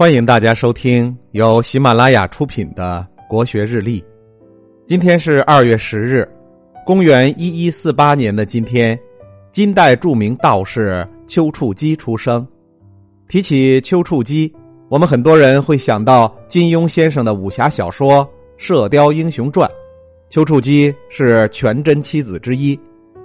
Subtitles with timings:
[0.00, 4.00] 欢迎大家收听由喜马拉雅出品的《国学日历》。
[4.86, 6.26] 今天是二月十日，
[6.86, 8.98] 公元一一四八年的今天，
[9.50, 12.48] 金代著名道士丘处机出生。
[13.28, 14.50] 提起丘处机，
[14.88, 18.24] 我们很多人会想到金庸先生的武侠小说
[18.56, 19.68] 《射雕英雄传》。
[20.30, 22.74] 丘处机是全真七子之一，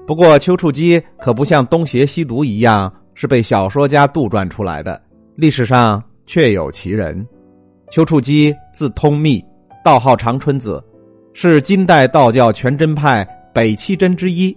[0.05, 5.01] 不过丘处机可不像东邪西毒一样是被小说家杜撰出来的，
[5.37, 6.03] 历史上。
[6.25, 7.25] 确有其人，
[7.91, 9.43] 丘处机字通密，
[9.83, 10.83] 道号长春子，
[11.33, 14.55] 是金代道教全真派北七真之一。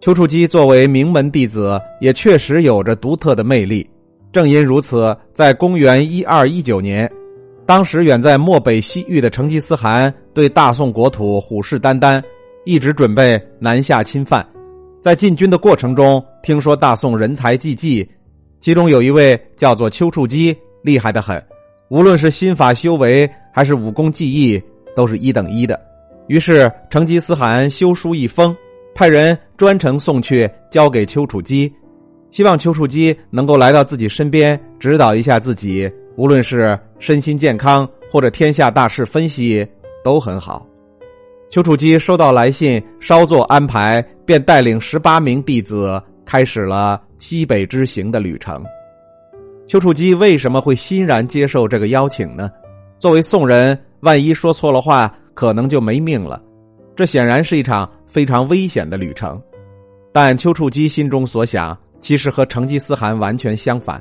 [0.00, 3.88] 丘处机作为名门弟子，也确实有着独特的魅力。
[4.32, 7.08] 正因如此，在公元一二一九年，
[7.66, 12.20] 当时远在漠北西域的成吉思汗对大宋国土虎视眈眈，
[12.64, 14.44] 一直准备南下侵犯。
[15.00, 18.08] 在进军的过程中，听说大宋人才济济，
[18.58, 20.56] 其中有一位叫做丘处机。
[20.82, 21.42] 厉害的很，
[21.88, 24.62] 无论是心法修为还是武功技艺，
[24.94, 25.80] 都是一等一的。
[26.28, 28.56] 于是成吉思汗修书一封，
[28.94, 31.72] 派人专程送去交给丘处机，
[32.30, 39.66] 希望丘处机能够来到自己身边，指导一下自己，无论是身心健康或者天下大事分析
[40.04, 40.66] 都很好。
[41.50, 48.64] 丘处机收到来信，稍作安排，便带领十八名弟子开始了西北之行的旅程。
[49.72, 52.50] 丘处机为什么会欣然接受这个邀请呢？
[52.98, 56.38] 作为宋人，万一说错了话，可能就没命了。
[56.94, 59.42] 这显然是一场非常危险的旅程。
[60.12, 63.98] 但丘处机心中所想，其实和成吉思汗完全相反。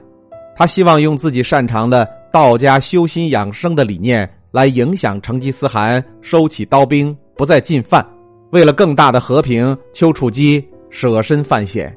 [0.58, 8.06] 他希望用自己擅长的道家修心养生的理念，来影响成吉思汗收起刀兵，不再进犯。
[8.52, 11.96] 为了更大的和平，丘处机舍身犯险。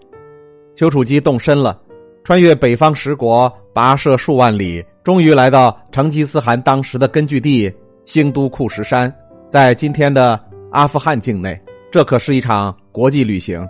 [0.77, 1.77] 丘处机动身了，
[2.25, 3.53] 穿越北方十国。
[3.75, 7.69] 跋涉数万里，终于来到成吉思汗当时的根据地
[8.07, 9.13] 兴都库什山，
[9.51, 11.61] 在今天的阿富汗境内。
[11.91, 13.69] 这可是一场国际旅行，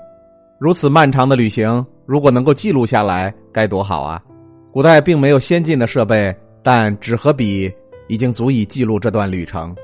[0.60, 4.22] 如此漫长的旅行，如果能够记录下来，该多好啊！
[4.70, 7.72] 古代并没有先进的设备，但纸和笔
[8.08, 9.74] 已经足以记录这段旅程。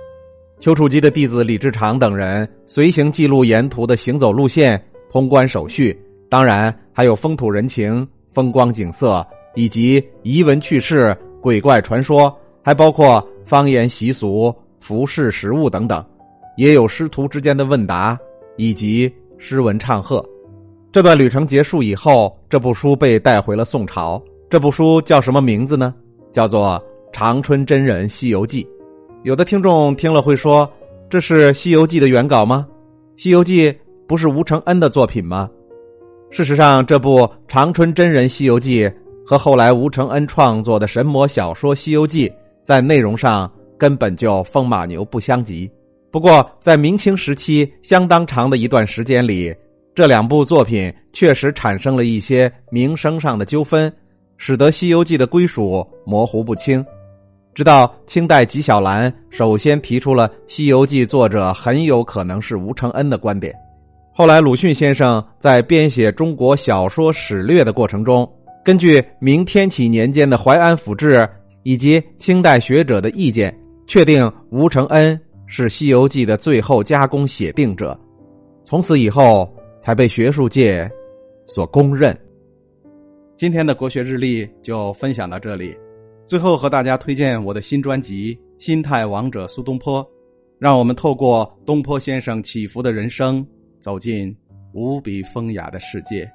[0.59, 4.78] 丘处机的弟子李志长等人随行记录沿途的行走路线、
[5.10, 5.98] 通关手续，
[6.28, 9.26] 当然还有风土人情、风光景色。
[9.56, 12.32] 以及遗文趣事、鬼怪传说，
[12.62, 16.04] 还包括方言习俗、服饰食物等等，
[16.56, 18.16] 也有师徒之间的问答
[18.56, 20.24] 以及诗文唱和。
[20.92, 24.22] 这段旅程结束以后，这部书被带回了宋朝。
[24.48, 25.92] 这部书叫什么名字呢？
[26.32, 26.80] 叫做
[27.12, 28.62] 《长春真人西游记》。
[29.24, 30.70] 有的听众听了会说
[31.10, 32.68] ：“这是《西游记》的原稿吗？
[33.20, 33.72] 《西游记》
[34.06, 35.50] 不是吴承恩的作品吗？”
[36.30, 38.84] 事实上，这部《长春真人西游记》。
[39.26, 42.28] 和后来吴承恩创作的神魔小说《西游记》
[42.64, 43.48] 在内容上
[43.78, 45.70] 根本就风马牛不相及。
[46.10, 49.54] 不过，在明清时期相当长的一段时间里，
[49.94, 53.92] 这两部作品确实产生了一些名声上的纠纷，
[54.36, 56.84] 使得《西游记》的归属模糊不清。
[57.54, 63.54] 直到清代纪晓岚首先提出了《西游记》作者很有可能是吴承恩的观点，
[64.20, 68.31] 后来鲁迅先生在编写中国小说史略的过程中。
[68.62, 71.14] 根据明天启年间的《淮安府志》
[71.62, 77.98] 以及清代学者的意见，确定吴承恩是《西游记》的最后加工写定者，
[78.62, 80.86] 从此以后才被学术界
[81.47, 82.14] 所公认。
[83.38, 85.75] 今天的国学日历就分享到这里，
[86.26, 90.04] 最后和大家推荐我的新专辑《心态王者苏东坡》，
[90.59, 93.42] 让我们透过东坡先生起伏的人生，
[93.80, 94.36] 走进
[94.72, 96.30] 无比风雅的世界。